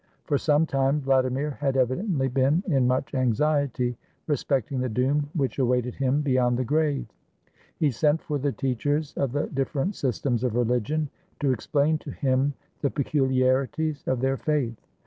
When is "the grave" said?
6.57-7.05